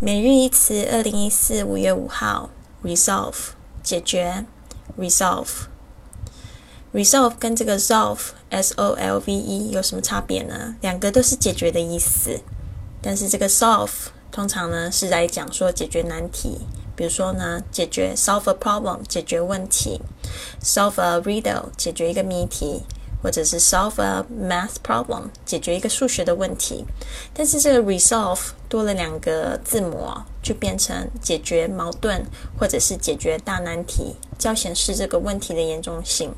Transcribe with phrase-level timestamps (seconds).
[0.00, 2.50] 每日一词，二零一四五月五号
[2.84, 3.34] ，resolve
[3.82, 4.44] 解决
[4.96, 10.76] ，resolve，resolve 跟这个 solve s o l v e 有什么差别呢？
[10.82, 12.38] 两个都是解决的意思，
[13.02, 13.90] 但是这个 solve
[14.30, 16.60] 通常呢是来讲说解决难题，
[16.94, 20.00] 比如说呢解决 solve a problem 解决问题
[20.62, 22.84] ，solve a riddle 解决一个谜题。
[23.20, 26.84] 或者是 solve a math problem 解决一个数学的问题，
[27.34, 30.08] 但是这个 resolve 多了两个字母，
[30.42, 32.24] 就变成解决矛盾
[32.58, 36.32] 或者是解决大难题，较显示这个问题的严重性。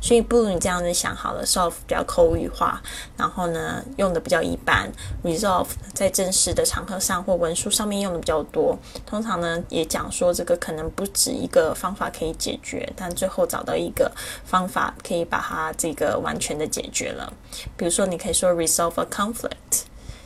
[0.00, 2.82] 所以不如你这样子想好了，solve 比较口语化，
[3.16, 4.90] 然后呢用的比较一般
[5.22, 8.78] ，resolve 在正式的场合上或文书上面用的比较多。
[9.06, 14.12] 通常呢也讲说这个可能不止一个方法可以解决，但最后找到一个
[14.44, 17.32] 方法可以把它这个完全的解决了。
[17.76, 19.83] 比如说你可以说 resolve a conflict，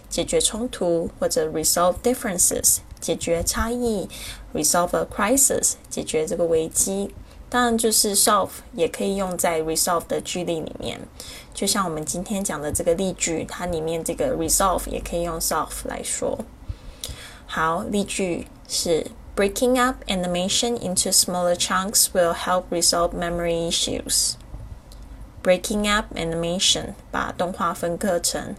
[0.09, 4.09] 解决冲突，或者 resolve differences，解决差异
[4.55, 7.15] ，resolve a crisis，解决这个危机。
[7.51, 11.01] 当然，就是 solve 也可以用在 resolve 的句例里面，
[11.55, 16.39] 就像我们今天讲的这个例句，它里面这个 resolve 也可以用 solve 来说。
[17.47, 24.33] 好，例句是 breaking up animation into smaller chunks will help resolve memory issues.
[25.43, 28.57] Breaking up animation 把动画分割成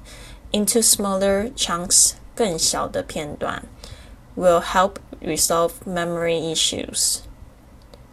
[0.53, 3.62] into smaller chunks 更小的片段
[4.37, 7.19] will help resolve memory issues.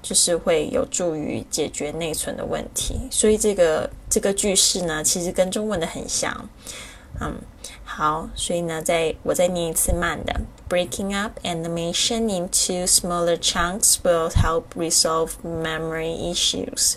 [0.02, 6.50] 就是会有助于解决内存的问题，所以这个这个句式呢，其实跟中文的很像。
[7.20, 7.36] 嗯，
[7.84, 16.96] 好，所以呢，再我再念一次慢的：Breaking up animation into smaller chunks will help resolve memory issues。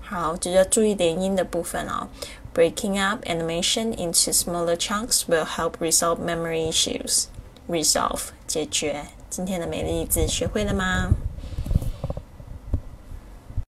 [0.00, 2.08] 好，就要注意连音的部分哦。
[2.56, 9.06] Breaking up animation into smaller chunks will help resolve memory issues。Resolve 解决。
[9.30, 11.12] 今天的每日一字学会了吗？